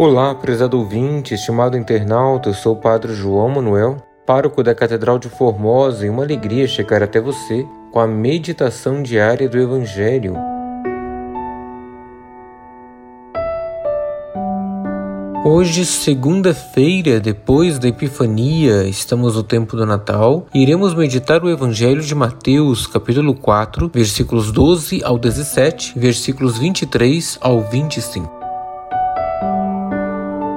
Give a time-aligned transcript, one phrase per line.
[0.00, 5.28] Olá, prezado ouvinte, estimado internauta, eu sou o Padre João Manuel, pároco da Catedral de
[5.28, 10.36] Formosa, e uma alegria chegar até você com a meditação diária do Evangelho.
[15.44, 22.02] Hoje, segunda-feira, depois da Epifania, estamos no tempo do Natal, e iremos meditar o Evangelho
[22.02, 28.37] de Mateus, capítulo 4, versículos 12 ao 17, versículos 23 ao 25.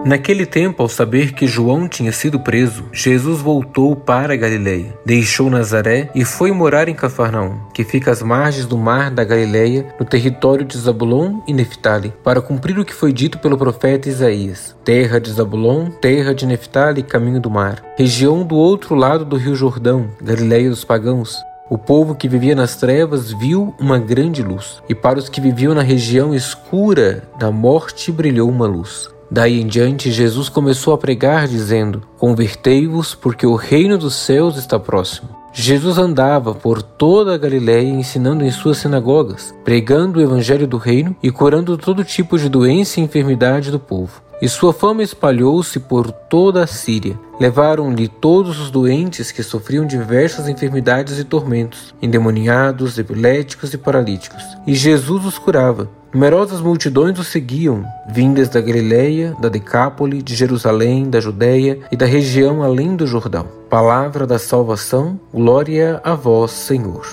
[0.03, 5.47] Naquele tempo, ao saber que João tinha sido preso, Jesus voltou para a Galiléia, deixou
[5.47, 10.05] Nazaré e foi morar em Cafarnaum, que fica às margens do mar da Galiléia, no
[10.05, 15.19] território de Zabulon e Neftali, para cumprir o que foi dito pelo profeta Isaías: Terra
[15.19, 20.09] de Zabulon, terra de Neftali, caminho do mar, região do outro lado do rio Jordão,
[20.19, 21.38] Galiléia dos pagãos.
[21.69, 25.75] O povo que vivia nas trevas viu uma grande luz, e para os que viviam
[25.75, 29.08] na região escura da morte brilhou uma luz.
[29.33, 34.77] Daí em diante, Jesus começou a pregar, dizendo: Convertei-vos, porque o reino dos céus está
[34.77, 35.29] próximo.
[35.53, 41.15] Jesus andava por toda a Galiléia ensinando em suas sinagogas, pregando o evangelho do reino
[41.23, 44.21] e curando todo tipo de doença e enfermidade do povo.
[44.42, 47.20] E sua fama espalhou-se por toda a Síria.
[47.39, 54.44] Levaram-lhe todos os doentes que sofriam diversas enfermidades e tormentos, endemoniados, epiléticos e paralíticos.
[54.66, 55.88] E Jesus os curava.
[56.11, 62.05] Numerosas multidões o seguiam, vindas da Galileia, da Decápole, de Jerusalém, da Judéia e da
[62.05, 63.48] região além do Jordão.
[63.70, 67.05] Palavra da salvação, glória a vós, Senhor.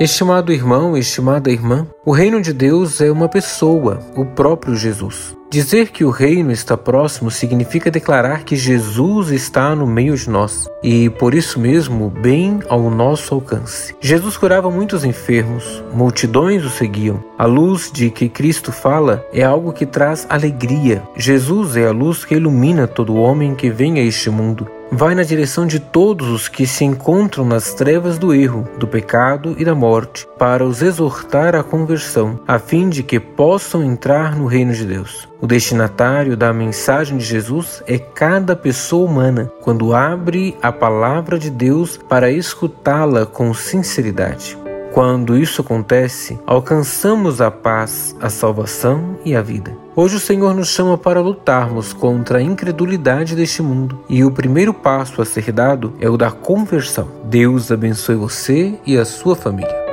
[0.00, 5.36] Estimado irmão, estimada irmã, o reino de Deus é uma pessoa, o próprio Jesus.
[5.48, 10.68] Dizer que o reino está próximo significa declarar que Jesus está no meio de nós
[10.82, 13.94] e, por isso mesmo, bem ao nosso alcance.
[14.00, 17.22] Jesus curava muitos enfermos, multidões o seguiam.
[17.38, 21.04] A luz de que Cristo fala é algo que traz alegria.
[21.16, 25.22] Jesus é a luz que ilumina todo homem que vem a este mundo vai na
[25.22, 29.74] direção de todos os que se encontram nas trevas do erro, do pecado e da
[29.74, 34.84] morte, para os exortar à conversão, a fim de que possam entrar no reino de
[34.84, 35.28] Deus.
[35.40, 41.50] O destinatário da mensagem de Jesus é cada pessoa humana, quando abre a palavra de
[41.50, 44.63] Deus para escutá-la com sinceridade.
[44.94, 49.76] Quando isso acontece, alcançamos a paz, a salvação e a vida.
[49.96, 54.72] Hoje o Senhor nos chama para lutarmos contra a incredulidade deste mundo, e o primeiro
[54.72, 57.08] passo a ser dado é o da conversão.
[57.24, 59.83] Deus abençoe você e a sua família.